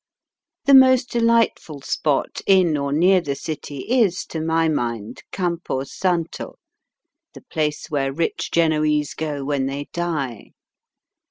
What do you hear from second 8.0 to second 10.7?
rich Genoese go when they die.